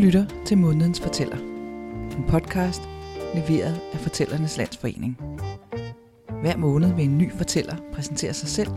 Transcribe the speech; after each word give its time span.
Lytter 0.00 0.26
til 0.46 0.58
Månedens 0.58 1.00
Fortæller. 1.00 1.36
En 2.16 2.24
podcast 2.28 2.82
leveret 3.34 3.80
af 3.92 3.98
Fortællernes 3.98 4.56
Landsforening. 4.56 5.18
Hver 6.40 6.56
måned 6.56 6.94
vil 6.94 7.04
en 7.04 7.18
ny 7.18 7.32
fortæller 7.32 7.76
præsentere 7.92 8.34
sig 8.34 8.48
selv 8.48 8.70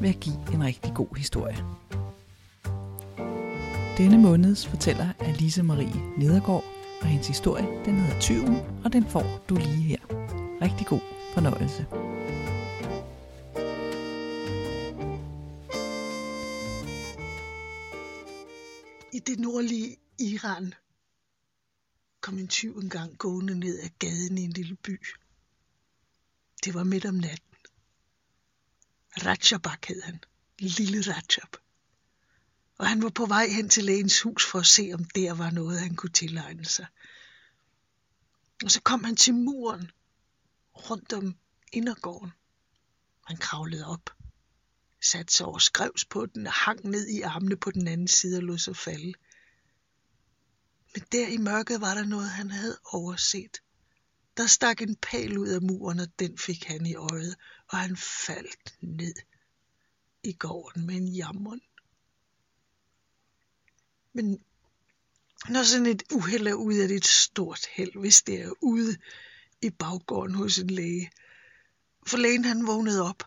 ved 0.00 0.08
at 0.08 0.20
give 0.20 0.54
en 0.54 0.64
rigtig 0.64 0.92
god 0.94 1.16
historie. 1.16 1.56
Denne 3.98 4.18
måneds 4.18 4.66
fortæller 4.66 5.06
er 5.20 5.32
Lise 5.32 5.62
Marie 5.62 6.02
Nedergaard, 6.18 6.64
og 7.00 7.06
hendes 7.06 7.28
historie 7.28 7.66
den 7.84 7.94
hedder 7.94 8.20
Tyven, 8.20 8.56
og 8.84 8.92
den 8.92 9.04
får 9.04 9.44
du 9.48 9.54
lige 9.54 9.82
her. 9.82 9.98
Rigtig 10.62 10.86
god 10.86 11.00
fornøjelse. 11.34 11.86
I 19.12 19.18
det 19.18 19.38
nordlige 19.40 20.01
Iran 20.22 20.74
kom 22.20 22.38
en 22.38 22.48
tyv 22.48 22.78
engang 22.78 23.18
gående 23.18 23.54
ned 23.54 23.78
ad 23.80 23.90
gaden 23.98 24.38
i 24.38 24.42
en 24.42 24.52
lille 24.52 24.76
by. 24.76 25.00
Det 26.64 26.74
var 26.74 26.84
midt 26.84 27.04
om 27.04 27.14
natten. 27.14 27.56
Rajabak 29.16 29.86
hed 29.86 30.02
han. 30.02 30.24
Lille 30.58 31.00
Rajab. 31.00 31.56
Og 32.78 32.88
han 32.88 33.02
var 33.02 33.10
på 33.10 33.26
vej 33.26 33.48
hen 33.48 33.68
til 33.68 33.84
lægens 33.84 34.20
hus 34.20 34.46
for 34.46 34.58
at 34.58 34.66
se, 34.66 34.90
om 34.94 35.04
der 35.04 35.32
var 35.32 35.50
noget, 35.50 35.80
han 35.80 35.96
kunne 35.96 36.12
tilegne 36.12 36.64
sig. 36.64 36.86
Og 38.64 38.70
så 38.70 38.80
kom 38.80 39.04
han 39.04 39.16
til 39.16 39.34
muren 39.34 39.90
rundt 40.74 41.12
om 41.12 41.36
indergården. 41.72 42.32
Han 43.26 43.36
kravlede 43.36 43.86
op, 43.86 44.10
satte 45.02 45.34
sig 45.34 45.46
over 45.46 45.58
skrevs 45.58 46.04
på 46.04 46.26
den 46.26 46.46
og 46.46 46.52
hang 46.52 46.86
ned 46.86 47.06
i 47.08 47.20
armene 47.20 47.56
på 47.56 47.70
den 47.70 47.88
anden 47.88 48.08
side 48.08 48.36
og 48.36 48.42
lod 48.42 48.58
sig 48.58 48.76
falde. 48.76 49.14
Men 50.94 51.04
der 51.12 51.28
i 51.28 51.36
mørket 51.36 51.80
var 51.80 51.94
der 51.94 52.04
noget, 52.04 52.30
han 52.30 52.50
havde 52.50 52.78
overset. 52.84 53.62
Der 54.36 54.46
stak 54.46 54.82
en 54.82 54.96
pæl 54.96 55.38
ud 55.38 55.48
af 55.48 55.62
muren, 55.62 56.00
og 56.00 56.08
den 56.18 56.38
fik 56.38 56.64
han 56.64 56.86
i 56.86 56.94
øjet, 56.94 57.36
og 57.68 57.78
han 57.78 57.96
faldt 57.96 58.74
ned 58.80 59.14
i 60.22 60.32
gården 60.32 60.86
med 60.86 60.94
en 60.94 61.08
jammer. 61.08 61.58
Men 64.12 64.38
når 65.48 65.62
sådan 65.62 65.86
et 65.86 66.02
uheld 66.12 66.46
er 66.46 66.54
ude, 66.54 66.82
er 66.82 66.86
det 66.86 66.96
et 66.96 67.06
stort 67.06 67.66
held, 67.66 68.00
hvis 68.00 68.22
det 68.22 68.40
er 68.42 68.52
ude 68.60 68.96
i 69.62 69.70
baggården 69.70 70.34
hos 70.34 70.58
en 70.58 70.70
læge. 70.70 71.10
For 72.06 72.16
lægen 72.16 72.44
han 72.44 72.66
vågnede 72.66 73.02
op, 73.02 73.22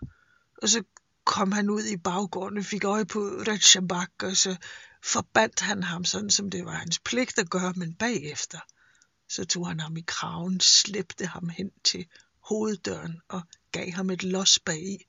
og 0.62 0.70
så 0.70 0.84
kom 1.24 1.52
han 1.52 1.70
ud 1.70 1.84
i 1.84 1.98
baggården 1.98 2.58
og 2.58 2.66
fik 2.66 2.84
øje 2.84 3.06
på 3.06 3.20
Retshabak, 3.20 4.12
og 4.24 4.38
så 4.38 4.56
forbandt 5.06 5.60
han 5.60 5.84
ham 5.84 6.06
sådan, 6.06 6.30
som 6.30 6.50
det 6.50 6.66
var 6.66 6.76
hans 6.76 7.00
pligt 7.00 7.40
at 7.40 7.50
gøre, 7.50 7.74
men 7.74 7.94
bagefter, 7.94 8.60
så 9.30 9.46
tog 9.46 9.68
han 9.68 9.80
ham 9.80 9.98
i 9.98 10.04
kraven, 10.08 10.60
slæbte 10.60 11.26
ham 11.26 11.50
hen 11.50 11.72
til 11.84 12.06
hoveddøren 12.40 13.22
og 13.28 13.42
gav 13.72 13.92
ham 13.92 14.10
et 14.10 14.24
los 14.24 14.60
bagi, 14.60 15.06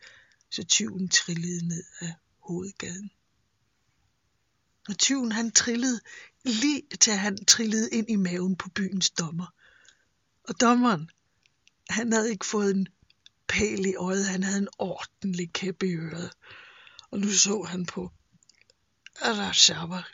så 0.51 0.65
tyven 0.65 1.09
trillede 1.09 1.69
ned 1.69 1.85
af 2.01 2.15
hovedgaden. 2.39 3.11
Og 4.89 4.99
tyven 4.99 5.33
han 5.33 5.51
trillede 5.51 6.01
lige 6.45 6.83
til 7.01 7.13
han 7.13 7.45
trillede 7.45 7.91
ind 7.91 8.11
i 8.11 8.17
maven 8.17 8.57
på 8.57 8.69
byens 8.69 9.11
dommer. 9.11 9.47
Og 10.45 10.61
dommeren, 10.61 11.11
han 11.91 12.13
havde 12.13 12.31
ikke 12.31 12.47
fået 12.47 12.77
en 12.77 12.87
pæl 13.49 13.87
i 13.87 13.95
øjet, 13.95 14.27
han 14.27 14.43
havde 14.43 14.59
en 14.59 14.69
ordentlig 14.79 15.53
kæppe 15.53 15.87
i 15.87 15.95
øret. 15.95 16.31
Og 17.11 17.19
nu 17.19 17.33
så 17.33 17.63
han 17.63 17.87
på 17.87 18.13
Rajabak. 19.23 20.05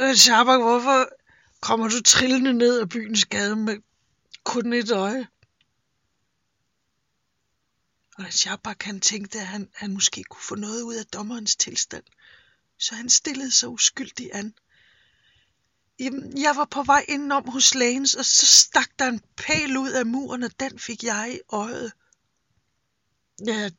Øh, 0.00 0.06
Rajabak, 0.08 0.60
hvorfor 0.60 1.08
kommer 1.60 1.88
du 1.88 2.02
trillende 2.02 2.52
ned 2.52 2.80
ad 2.80 2.86
byens 2.86 3.24
gade 3.24 3.56
med 3.56 3.76
kun 4.44 4.72
et 4.72 4.90
øje? 4.90 5.28
Og 8.18 8.24
Rajabak 8.24 8.82
han 8.82 9.00
tænkte, 9.00 9.40
at 9.40 9.46
han, 9.46 9.70
han 9.74 9.92
måske 9.92 10.24
kunne 10.24 10.42
få 10.42 10.54
noget 10.54 10.82
ud 10.82 10.94
af 10.94 11.06
dommerens 11.06 11.56
tilstand. 11.56 12.04
Så 12.78 12.94
han 12.94 13.08
stillede 13.08 13.50
sig 13.50 13.68
uskyldig 13.68 14.30
an. 14.32 14.54
Jamen, 15.98 16.42
jeg 16.42 16.56
var 16.56 16.64
på 16.64 16.82
vej 16.82 17.04
indenom 17.08 17.48
hos 17.48 17.74
lægens, 17.74 18.14
og 18.14 18.24
så 18.24 18.46
stak 18.46 18.90
der 18.98 19.06
en 19.06 19.20
pæl 19.36 19.76
ud 19.76 19.90
af 19.90 20.06
muren, 20.06 20.42
og 20.42 20.60
den 20.60 20.78
fik 20.78 21.04
jeg 21.04 21.34
i 21.34 21.38
øjet. 21.48 21.92
Ja, 23.46 23.70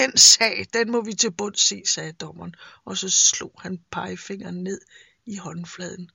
den 0.00 0.16
sag, 0.16 0.66
den 0.72 0.90
må 0.90 1.00
vi 1.00 1.14
til 1.14 1.30
bunds 1.30 1.72
i, 1.72 1.82
sagde 1.86 2.12
dommeren, 2.12 2.54
og 2.84 2.96
så 2.96 3.10
slog 3.10 3.52
han 3.58 3.78
pegefingeren 3.90 4.62
ned 4.64 4.80
i 5.26 5.36
håndfladen. 5.36 6.10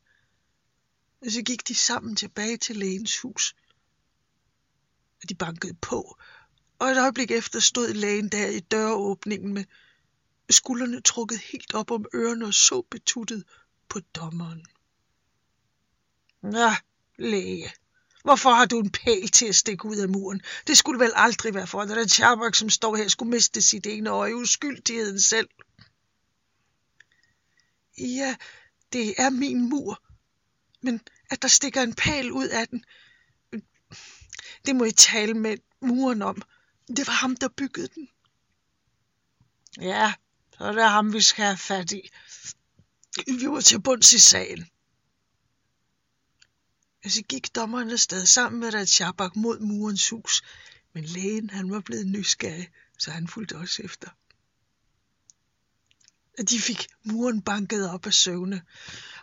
Og 1.22 1.32
så 1.32 1.42
gik 1.42 1.68
de 1.68 1.76
sammen 1.76 2.16
tilbage 2.16 2.58
til 2.58 2.76
lægens 2.76 3.20
hus. 3.20 3.56
Og 5.24 5.30
de 5.30 5.36
bankede 5.36 5.74
på, 5.74 6.18
og 6.80 6.88
et 6.88 6.98
øjeblik 6.98 7.32
efter 7.32 7.60
stod 7.60 7.94
lægen 7.94 8.30
der 8.30 8.48
i 8.48 8.60
døråbningen 8.60 9.54
med 9.54 9.66
skuldrene 10.50 11.02
trukket 11.02 11.40
helt 11.40 11.74
op 11.74 11.92
om 11.92 12.06
ørerne 12.16 12.46
og 12.46 12.54
så 12.54 12.82
betuttet 12.82 13.44
på 13.90 14.00
dommeren. 14.00 14.66
Nå, 16.42 16.70
læge, 17.18 17.74
hvorfor 18.26 18.50
har 18.50 18.66
du 18.66 18.80
en 18.80 18.90
pæl 18.90 19.28
til 19.28 19.46
at 19.46 19.56
stikke 19.56 19.86
ud 19.86 19.98
af 19.98 20.10
muren? 20.10 20.42
Det 20.68 20.78
skulle 20.78 21.00
vel 21.00 21.12
aldrig 21.16 21.54
være 21.54 21.68
for, 21.68 21.82
at 21.82 21.90
den 21.90 22.10
Chabak, 22.10 22.56
som 22.56 22.70
står 22.70 22.96
her, 22.96 23.08
skulle 23.08 23.30
miste 23.30 23.62
sit 23.62 23.86
ene 23.86 24.10
øje 24.10 24.36
uskyldigheden 24.36 25.20
selv. 25.20 25.50
Ja, 27.98 28.36
det 28.94 29.16
er 29.18 29.30
min 29.30 29.70
mur, 29.70 30.02
men 30.82 31.02
at 31.30 31.42
der 31.42 31.48
stikker 31.48 31.82
en 31.82 31.94
pæl 31.94 32.32
ud 32.32 32.48
af 32.48 32.68
den, 32.68 32.84
det 34.66 34.76
må 34.76 34.84
I 34.84 34.92
tale 34.92 35.34
med 35.34 35.58
muren 35.82 36.22
om. 36.22 36.42
Det 36.88 37.08
var 37.08 37.14
ham, 37.14 37.36
der 37.36 37.48
byggede 37.48 37.88
den. 37.96 38.10
Ja, 39.82 40.14
så 40.58 40.64
er 40.64 40.72
det 40.72 40.90
ham, 40.90 41.14
vi 41.14 41.22
skal 41.22 41.46
have 41.46 41.58
fat 41.58 41.92
i. 41.92 42.10
Vi 43.28 43.50
var 43.50 43.62
til 43.62 43.82
bunds 43.82 44.14
i 44.14 44.20
sagen. 44.20 44.70
Og 47.06 47.12
så 47.12 47.22
gik 47.22 47.56
dommeren 47.56 47.92
afsted 47.92 48.26
sammen 48.26 48.60
med 48.60 48.74
Ratchabak 48.74 49.36
mod 49.36 49.60
murens 49.60 50.10
hus, 50.10 50.44
men 50.94 51.04
lægen 51.04 51.50
han 51.50 51.72
var 51.72 51.80
blevet 51.80 52.08
nysgerrig, 52.08 52.70
så 53.00 53.12
han 53.12 53.28
fulgte 53.28 53.56
også 53.56 53.84
efter. 53.84 54.10
Og 56.40 56.50
de 56.50 56.60
fik 56.60 56.88
muren 57.04 57.42
banket 57.42 57.90
op 57.90 58.06
af 58.06 58.14
søvne. 58.14 58.62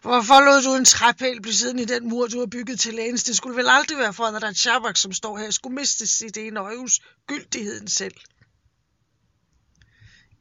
Hvorfor 0.03 0.41
lod 0.41 0.63
du 0.63 0.75
en 0.75 0.85
træpæl 0.85 1.43
blive 1.43 1.55
siden 1.55 1.79
i 1.79 1.85
den 1.85 2.09
mur, 2.09 2.27
du 2.27 2.39
har 2.39 2.47
bygget 2.47 2.81
til 2.81 2.95
lægens? 2.95 3.25
Det 3.25 3.37
skulle 3.37 3.57
vel 3.57 3.69
aldrig 3.69 3.99
være 3.99 4.15
for, 4.15 4.25
at 4.25 4.43
Ratchabak, 4.43 4.97
som 4.97 5.13
står 5.13 5.39
her, 5.39 5.51
skulle 5.51 5.75
miste 5.75 6.07
sit 6.07 6.37
ene 6.37 6.61
øjehus 6.61 7.01
gyldigheden 7.27 7.89
selv. 7.89 8.15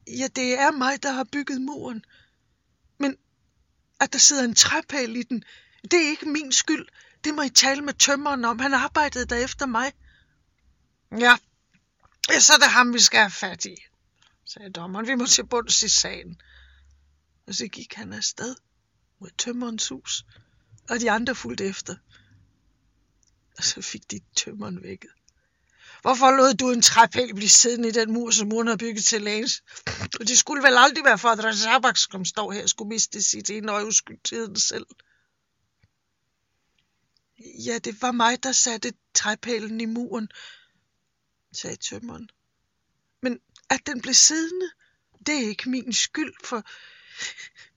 Ja, 0.08 0.28
det 0.36 0.60
er 0.60 0.72
mig, 0.72 1.04
der 1.04 1.12
har 1.12 1.24
bygget 1.24 1.62
muren. 1.62 2.06
Men 3.00 3.18
at 4.00 4.14
der 4.14 4.20
sidder 4.20 4.44
en 4.44 4.56
træpæl 4.56 5.16
i 5.16 5.24
den, 5.24 5.44
det 5.84 5.94
er 5.94 6.10
ikke 6.10 6.30
min 6.30 6.52
skyld. 6.52 6.88
Det 7.24 7.34
må 7.34 7.42
I 7.42 7.50
tale 7.50 7.82
med 7.82 7.94
tømmeren 7.94 8.46
om. 8.46 8.60
Han 8.60 8.74
arbejdede 8.74 9.26
der 9.26 9.36
efter 9.36 9.66
mig. 9.66 9.94
Ja, 11.20 11.38
så 12.40 12.54
er 12.54 12.58
det 12.58 12.68
ham, 12.68 12.94
vi 12.94 13.00
skal 13.00 13.20
have 13.20 13.32
fat 13.32 13.66
i, 13.66 13.76
sagde 14.46 14.70
dommeren. 14.70 15.08
Vi 15.08 15.16
må 15.16 15.26
til 15.26 15.46
bunds 15.46 15.84
i 15.84 15.90
sagen. 15.90 16.42
Og 17.48 17.56
så 17.56 17.68
gik 17.68 17.94
han 17.94 18.14
afsted 18.14 18.56
mod 19.20 19.30
tømmerens 19.38 19.88
hus, 19.88 20.26
og 20.90 21.00
de 21.00 21.12
andre 21.12 21.36
fulgte 21.36 21.66
efter. 21.66 21.96
Og 23.58 23.64
så 23.64 23.82
fik 23.82 24.12
de 24.12 24.20
tømmeren 24.36 24.84
vækket. 24.84 25.10
Hvorfor 26.02 26.32
lod 26.32 26.54
du 26.54 26.72
en 26.72 26.82
træpæl 26.82 27.36
blive 27.36 27.50
siddende 27.50 27.90
i 27.90 27.92
den 27.92 28.14
mur, 28.14 28.32
som 28.32 28.48
muren 28.48 28.68
har 28.68 28.76
bygget 28.76 29.06
til 29.06 29.22
lægens? 29.22 29.64
Og 30.20 30.28
det 30.28 30.40
skulle 30.40 30.64
vel 30.64 30.78
aldrig 30.78 31.06
være 31.06 31.18
for, 31.18 31.30
at 31.30 31.44
Rajabak, 31.44 31.98
som 31.98 32.26
står 32.26 32.52
her, 32.52 32.68
skulle 32.68 32.90
miste 32.90 33.24
sit 33.24 33.50
ene 33.50 33.72
øje 33.72 33.86
uskyldigheden 33.86 34.60
selv. 34.60 34.86
Ja, 37.46 37.78
det 37.78 38.02
var 38.02 38.12
mig, 38.12 38.44
der 38.44 38.52
satte 38.52 38.94
træpælen 39.14 39.82
i 39.82 39.86
muren, 39.86 40.30
sagde 41.52 41.76
tømmeren. 41.76 42.30
Men 43.22 43.40
at 43.70 43.82
den 43.86 44.02
blev 44.02 44.14
siddende, 44.14 44.72
det 45.26 45.36
er 45.36 45.50
ikke 45.50 45.70
min 45.70 45.94
skyld, 45.94 46.34
for 46.44 46.64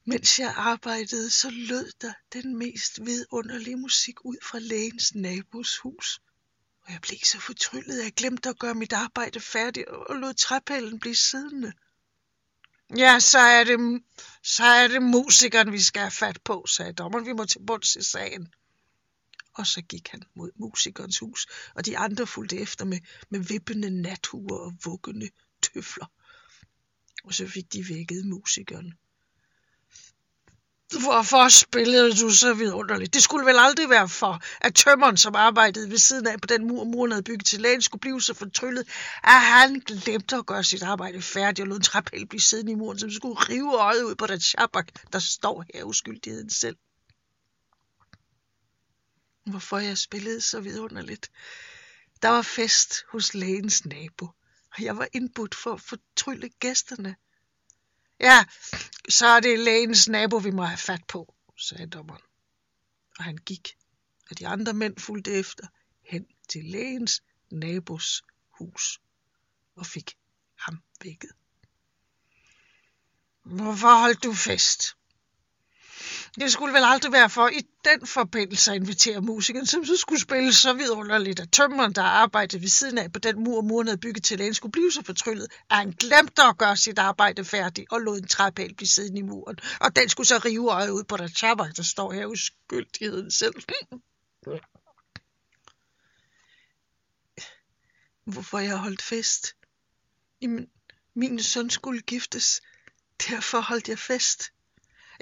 mens 0.04 0.38
jeg 0.38 0.54
arbejdede, 0.56 1.30
så 1.30 1.50
lød 1.50 1.92
der 2.00 2.12
den 2.32 2.56
mest 2.56 3.06
vidunderlige 3.06 3.76
musik 3.76 4.24
ud 4.24 4.36
fra 4.42 4.58
lægens 4.58 5.14
nabos 5.14 5.78
hus. 5.78 6.20
Og 6.80 6.92
jeg 6.92 7.00
blev 7.00 7.18
så 7.24 7.40
fortryllet, 7.40 7.98
at 7.98 8.04
jeg 8.04 8.12
glemte 8.12 8.48
at 8.48 8.58
gøre 8.58 8.74
mit 8.74 8.92
arbejde 8.92 9.40
færdigt 9.40 9.88
og 9.88 10.16
lod 10.16 10.34
træpælen 10.34 11.00
blive 11.00 11.16
siddende. 11.16 11.72
Ja, 12.96 13.20
så 13.20 13.38
er 13.38 13.64
det, 13.64 14.02
så 14.42 14.64
er 14.64 14.88
det 14.88 15.02
musikeren, 15.02 15.72
vi 15.72 15.82
skal 15.82 16.00
have 16.00 16.10
fat 16.10 16.38
på, 16.44 16.66
sagde 16.66 16.92
dommeren. 16.92 17.26
Vi 17.26 17.32
må 17.32 17.44
til 17.44 17.60
bunds 17.66 17.96
i 17.96 18.02
sagen. 18.02 18.54
Og 19.54 19.66
så 19.66 19.82
gik 19.82 20.08
han 20.08 20.22
mod 20.34 20.50
musikernes 20.56 21.18
hus, 21.18 21.46
og 21.74 21.86
de 21.86 21.98
andre 21.98 22.26
fulgte 22.26 22.56
efter 22.56 22.84
med, 22.84 22.98
med 23.30 23.40
vippende 23.40 24.02
nathuer 24.02 24.58
og 24.58 24.72
vuggende 24.84 25.30
tøfler. 25.62 26.06
Og 27.24 27.34
så 27.34 27.46
fik 27.46 27.72
de 27.72 27.88
vækket 27.88 28.26
musikeren. 28.26 28.94
Hvorfor 31.00 31.48
spillede 31.48 32.14
du 32.14 32.30
så 32.30 32.54
vidunderligt? 32.54 33.14
Det 33.14 33.22
skulle 33.22 33.46
vel 33.46 33.58
aldrig 33.58 33.90
være 33.90 34.08
for, 34.08 34.42
at 34.60 34.74
tømmeren, 34.74 35.16
som 35.16 35.34
arbejdede 35.34 35.90
ved 35.90 35.98
siden 35.98 36.26
af 36.26 36.40
på 36.40 36.46
den 36.46 36.68
mur, 36.68 36.84
muren 36.84 37.10
havde 37.10 37.22
bygget 37.22 37.46
til 37.46 37.60
lægen, 37.60 37.82
skulle 37.82 38.00
blive 38.00 38.22
så 38.22 38.34
fortryllet, 38.34 38.88
at 39.22 39.40
han 39.40 39.80
glemte 39.86 40.36
at 40.36 40.46
gøre 40.46 40.64
sit 40.64 40.82
arbejde 40.82 41.22
færdigt 41.22 41.60
og 41.60 41.66
lod 41.66 41.76
en 41.76 41.82
trappel 41.82 42.26
blive 42.26 42.40
siddende 42.40 42.72
i 42.72 42.74
muren, 42.74 42.98
som 42.98 43.10
skulle 43.10 43.34
rive 43.34 43.74
øjet 43.74 44.02
ud 44.02 44.14
på 44.14 44.26
den 44.26 44.40
chabak, 44.40 44.88
der 45.12 45.18
står 45.18 45.64
her 45.74 45.84
uskyldigheden 45.84 46.50
selv. 46.50 46.76
Hvorfor 49.44 49.78
jeg 49.78 49.98
spillede 49.98 50.40
så 50.40 50.60
vidunderligt? 50.60 51.30
Der 52.22 52.28
var 52.28 52.42
fest 52.42 53.04
hos 53.08 53.34
lægens 53.34 53.84
nabo, 53.84 54.26
og 54.70 54.82
jeg 54.82 54.96
var 54.96 55.08
indbudt 55.12 55.54
for 55.54 55.72
at 55.72 55.80
fortrylle 55.80 56.48
gæsterne. 56.48 57.16
Ja, 58.20 58.44
så 59.08 59.26
er 59.26 59.40
det 59.40 59.58
lægens 59.58 60.08
nabo, 60.08 60.36
vi 60.36 60.50
må 60.50 60.62
have 60.62 60.78
fat 60.78 61.04
på, 61.08 61.34
sagde 61.56 61.86
dommeren. 61.86 62.22
Og 63.18 63.24
han 63.24 63.36
gik, 63.36 63.76
og 64.30 64.38
de 64.38 64.48
andre 64.48 64.72
mænd 64.72 64.98
fulgte 64.98 65.32
efter 65.32 65.66
hen 66.02 66.26
til 66.48 66.64
lægens 66.64 67.22
nabos 67.50 68.22
hus 68.50 69.00
og 69.76 69.86
fik 69.86 70.16
ham 70.58 70.82
vækket. 71.02 71.30
Hvorfor 73.42 74.00
holdt 74.00 74.24
du 74.24 74.34
fest? 74.34 74.96
Det 76.40 76.52
skulle 76.52 76.74
vel 76.74 76.82
aldrig 76.84 77.12
være 77.12 77.30
for 77.30 77.48
i 77.48 77.60
den 77.84 78.06
forbindelse 78.06 78.70
at 78.70 78.76
invitere 78.76 79.20
musikeren, 79.20 79.66
som 79.66 79.84
så 79.84 79.96
skulle 79.96 80.20
spille 80.20 80.54
så 80.54 80.72
vidunderligt, 80.72 81.40
at 81.40 81.52
tømmeren, 81.52 81.92
der 81.92 82.02
arbejdede 82.02 82.62
ved 82.62 82.68
siden 82.68 82.98
af 82.98 83.12
på 83.12 83.18
den 83.18 83.44
mur, 83.44 83.62
muren 83.62 83.86
havde 83.86 83.98
bygget 83.98 84.24
til 84.24 84.38
lægen, 84.38 84.54
skulle 84.54 84.72
blive 84.72 84.92
så 84.92 85.02
fortryllet, 85.04 85.46
at 85.70 85.76
han 85.76 85.90
glemte 85.90 86.42
at 86.42 86.58
gøre 86.58 86.76
sit 86.76 86.98
arbejde 86.98 87.44
færdigt 87.44 87.92
og 87.92 88.00
lod 88.00 88.18
en 88.18 88.26
træpæl 88.26 88.74
blive 88.74 88.88
siddende 88.88 89.18
i 89.18 89.22
muren. 89.22 89.56
Og 89.80 89.96
den 89.96 90.08
skulle 90.08 90.26
så 90.26 90.38
rive 90.44 90.72
øjet 90.72 90.90
ud 90.90 91.04
på 91.04 91.16
der 91.16 91.28
chapper, 91.28 91.64
der 91.64 91.82
står 91.82 92.12
her 92.12 92.26
uskyldigheden 92.26 93.30
selv. 93.30 93.54
Hvorfor 98.32 98.58
jeg 98.58 98.76
holdt 98.76 99.02
fest? 99.02 99.56
Jamen, 100.42 100.66
min 101.14 101.42
søn 101.42 101.70
skulle 101.70 102.00
giftes. 102.00 102.60
Derfor 103.28 103.60
holdt 103.60 103.88
jeg 103.88 103.98
fest. 103.98 104.53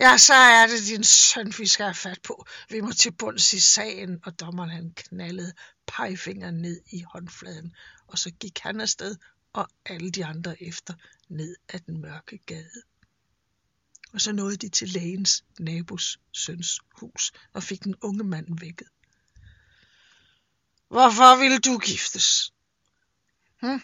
Ja, 0.03 0.19
så 0.19 0.35
er 0.35 0.67
det 0.67 0.87
din 0.87 1.05
søn, 1.05 1.53
vi 1.59 1.67
skal 1.67 1.85
have 1.85 1.95
fat 1.95 2.23
på. 2.23 2.47
Vi 2.69 2.81
må 2.81 2.93
til 2.93 3.13
bunds 3.13 3.53
i 3.53 3.61
sagen, 3.61 4.21
og 4.25 4.41
dommeren 4.41 4.71
han 4.71 4.93
knaldede 4.97 5.53
pegefingeren 5.87 6.55
ned 6.55 6.81
i 6.91 7.03
håndfladen, 7.03 7.75
og 8.07 8.19
så 8.19 8.31
gik 8.31 8.59
han 8.59 8.81
afsted, 8.81 9.17
og 9.53 9.69
alle 9.85 10.11
de 10.11 10.25
andre 10.25 10.63
efter, 10.63 10.95
ned 11.29 11.57
ad 11.69 11.79
den 11.79 12.01
mørke 12.01 12.39
gade. 12.39 12.83
Og 14.13 14.21
så 14.21 14.33
nåede 14.33 14.57
de 14.57 14.69
til 14.69 14.89
lægens 14.89 15.45
nabos 15.59 16.19
søns 16.33 16.81
hus, 17.01 17.33
og 17.53 17.63
fik 17.63 17.85
den 17.85 17.95
unge 18.01 18.25
mand 18.25 18.61
vækket. 18.61 18.89
Hvorfor 20.89 21.41
ville 21.41 21.59
du 21.59 21.79
giftes? 21.79 22.53
Hm? 23.61 23.83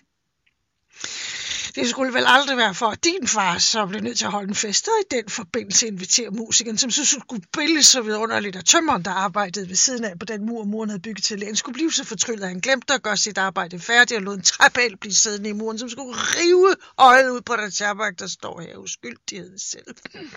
Det 1.79 1.89
skulle 1.89 2.15
vel 2.15 2.25
aldrig 2.27 2.57
være 2.57 2.75
for, 2.75 2.87
at 2.87 3.05
din 3.05 3.29
far 3.29 3.59
så 3.59 3.87
blev 3.87 4.01
nødt 4.01 4.19
til 4.19 4.25
at 4.25 4.31
holde 4.31 4.49
en 4.49 4.55
fest, 4.55 4.89
og 4.89 4.95
i 5.01 5.15
den 5.15 5.29
forbindelse 5.29 5.87
invitere 5.87 6.31
musikeren, 6.31 6.79
som 6.79 6.91
så 6.91 7.05
skulle 7.05 7.45
spille 7.55 7.83
så 7.83 8.03
vidunderligt, 8.03 8.57
at 8.57 8.65
tømmeren, 8.65 9.05
der 9.05 9.11
arbejdede 9.11 9.69
ved 9.69 9.77
siden 9.77 10.05
af 10.05 10.19
på 10.19 10.27
den 10.27 10.47
mur, 10.47 10.65
muren 10.65 10.89
havde 10.91 11.03
bygget 11.03 11.25
til 11.25 11.39
lægen, 11.39 11.57
skulle 11.57 11.75
blive 11.75 11.93
så 11.93 12.05
fortryllet, 12.05 12.43
at 12.43 12.49
han 12.49 12.61
glemte 12.61 12.95
at 12.95 13.03
gøre 13.03 13.17
sit 13.17 13.39
arbejde 13.39 13.81
færdigt 13.81 14.19
og 14.19 14.23
lod 14.23 14.35
en 14.35 14.43
træpæl 14.43 14.97
blive 14.97 15.15
siddende 15.15 15.51
i 15.51 15.53
muren, 15.53 15.79
som 15.79 15.89
skulle 15.89 16.13
rive 16.15 16.77
øjet 16.99 17.31
ud 17.31 17.41
på 17.41 17.57
den 17.57 17.71
tjabak, 17.71 18.19
der 18.19 18.27
står 18.27 18.61
her 18.61 18.77
uskyldigheden 18.77 19.59
selv. 19.59 19.97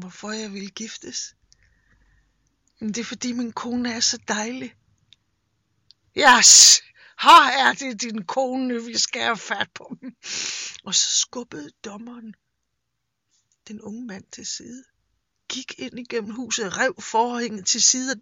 Hvorfor 0.00 0.32
jeg 0.32 0.52
ville 0.52 0.70
giftes? 0.70 1.34
Men 2.80 2.88
det 2.88 2.98
er 2.98 3.04
fordi 3.04 3.32
min 3.32 3.52
kone 3.52 3.92
er 3.92 4.00
så 4.00 4.18
dejlig. 4.28 4.74
Yes, 6.16 6.82
her 7.20 7.68
er 7.68 7.72
det 7.72 8.02
din 8.02 8.24
kone, 8.24 8.84
vi 8.84 8.98
skal 8.98 9.22
have 9.22 9.36
fat 9.36 9.70
på. 9.74 9.96
Og 10.84 10.94
så 10.94 11.20
skubbede 11.20 11.70
dommeren 11.84 12.34
den 13.68 13.80
unge 13.80 14.06
mand 14.06 14.24
til 14.32 14.46
side, 14.46 14.84
gik 15.48 15.78
ind 15.78 15.98
igennem 15.98 16.30
huset, 16.30 16.78
rev 16.78 16.94
forhænget 17.00 17.66
til 17.66 17.82
side, 17.82 18.20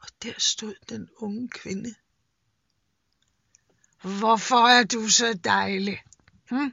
og 0.00 0.08
der 0.22 0.32
stod 0.38 0.74
den 0.88 1.08
unge 1.16 1.48
kvinde. 1.48 1.94
Hvorfor 4.02 4.68
er 4.68 4.84
du 4.84 5.08
så 5.08 5.38
dejlig? 5.44 6.02
Hm? 6.50 6.72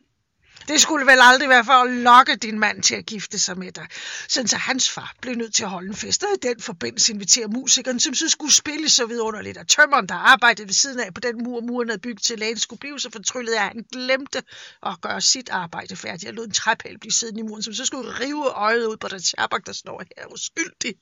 Det 0.68 0.82
skulle 0.82 1.06
vel 1.06 1.20
aldrig 1.22 1.50
være 1.50 1.66
for 1.66 1.74
at 1.74 1.92
lokke 1.92 2.36
din 2.36 2.60
mand 2.60 2.84
til 2.84 2.96
at 2.96 3.06
gifte 3.06 3.40
sig 3.40 3.58
med 3.58 3.72
dig. 3.72 3.88
Sådan 4.30 4.48
så 4.48 4.58
hans 4.58 4.90
far 4.90 5.16
blev 5.22 5.36
nødt 5.36 5.56
til 5.56 5.64
at 5.64 5.70
holde 5.70 5.88
en 5.88 5.96
fest, 5.96 6.24
og 6.24 6.30
i 6.34 6.48
den 6.48 6.62
forbindelse 6.62 7.14
inviterer 7.14 7.48
musikeren, 7.48 8.00
som 8.00 8.14
så 8.14 8.30
skulle 8.30 8.54
spille 8.54 8.90
så 8.90 9.06
vidunderligt, 9.06 9.58
og 9.58 9.68
tømmeren, 9.68 10.08
der 10.08 10.16
arbejdede 10.16 10.68
ved 10.68 10.74
siden 10.74 11.00
af 11.00 11.14
på 11.14 11.22
den 11.22 11.44
mur, 11.44 11.62
muren 11.62 11.90
havde 11.90 12.02
bygget 12.02 12.24
til 12.24 12.40
lægen, 12.40 12.60
skulle 12.60 12.80
blive 12.80 13.00
så 13.00 13.10
fortryllet, 13.12 13.54
at 13.54 13.62
han 13.62 13.86
glemte 13.92 14.44
at 14.84 15.02
gøre 15.02 15.22
sit 15.22 15.50
arbejde 15.50 15.96
færdigt. 15.96 16.24
Jeg 16.24 16.34
lod 16.34 16.46
en 16.46 16.52
træpæl 16.52 17.00
blive 17.00 17.12
siddende 17.12 17.40
i 17.40 17.44
muren, 17.44 17.64
som 17.64 17.74
så 17.74 17.86
skulle 17.86 18.20
rive 18.20 18.50
øjet 18.50 18.86
ud 18.86 18.98
på 18.98 19.08
den 19.08 19.22
tjerbak, 19.22 19.66
der 19.66 19.74
står 19.74 20.04
her 20.18 20.26
uskyldig. 20.34 20.96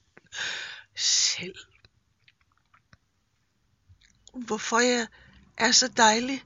Selv. 0.95 1.55
Hvorfor 4.33 4.79
jeg 4.79 5.07
er 5.57 5.71
så 5.71 5.87
dejlig? 5.87 6.43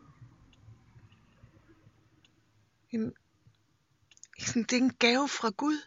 Jamen, 4.39 4.63
det 4.63 4.73
er 4.73 4.77
en 4.81 4.93
gave 4.93 5.29
fra 5.29 5.49
Gud. 5.49 5.81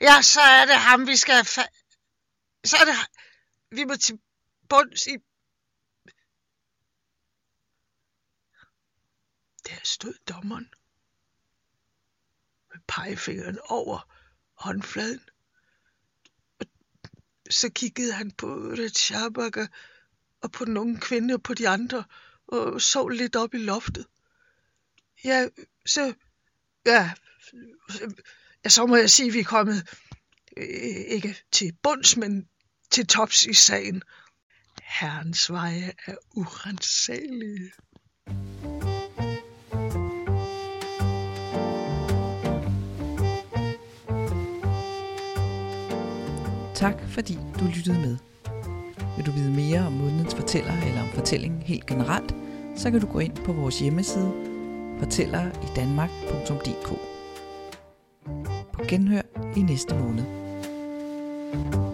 Ja, 0.00 0.22
så 0.22 0.40
er 0.40 0.66
det 0.66 0.74
ham, 0.74 1.06
vi 1.06 1.16
skal 1.16 1.40
fa- 1.40 1.74
Så 2.64 2.76
er 2.76 2.84
det 2.84 2.94
vi 3.70 3.84
må 3.84 3.96
til 3.96 4.20
bunds 4.68 5.06
i... 5.06 5.16
Der 9.66 9.80
stod 9.84 10.14
dommeren 10.28 10.74
med 12.72 12.80
pegefingeren 12.88 13.58
over 13.68 14.14
håndfladen. 14.54 15.28
Og 16.60 16.66
så 17.50 17.70
kiggede 17.74 18.12
han 18.12 18.30
på 18.30 18.46
Retshabak 18.56 19.56
og 20.40 20.52
på 20.52 20.64
den 20.64 20.76
unge 20.76 21.00
kvinde 21.00 21.34
og 21.34 21.42
på 21.42 21.54
de 21.54 21.68
andre 21.68 22.04
og 22.46 22.82
så 22.82 23.08
lidt 23.08 23.36
op 23.36 23.54
i 23.54 23.58
loftet. 23.58 24.06
Ja, 25.24 25.48
så, 25.86 26.14
ja, 26.86 27.10
ja, 28.64 28.68
så 28.68 28.86
må 28.86 28.96
jeg 28.96 29.10
sige, 29.10 29.28
at 29.28 29.34
vi 29.34 29.40
er 29.40 29.44
kommet 29.44 29.88
øh, 30.56 30.64
ikke 31.08 31.36
til 31.52 31.72
bunds, 31.82 32.16
men 32.16 32.48
til 32.90 33.06
tops 33.06 33.46
i 33.46 33.54
sagen. 33.54 34.02
Herrens 34.82 35.50
veje 35.50 35.92
er 36.06 36.14
urensagelige. 36.36 37.72
Tak 46.74 46.94
fordi 47.08 47.34
du 47.34 47.64
lyttede 47.64 47.98
med. 47.98 48.16
Vil 49.16 49.26
du 49.26 49.32
vide 49.32 49.50
mere 49.50 49.86
om 49.86 49.92
månedens 49.92 50.34
fortæller 50.34 50.82
eller 50.82 51.02
om 51.02 51.08
fortællingen 51.14 51.62
helt 51.62 51.86
generelt, 51.86 52.34
så 52.76 52.90
kan 52.90 53.00
du 53.00 53.06
gå 53.06 53.18
ind 53.18 53.36
på 53.36 53.52
vores 53.52 53.78
hjemmeside 53.78 54.49
fortæller 55.00 55.46
i 55.46 55.66
danmark.dk. 55.76 56.88
På 58.72 58.82
genhør 58.88 59.22
i 59.56 59.62
næste 59.62 59.94
måned. 59.94 60.24
thank 61.52 61.74
you 61.74 61.89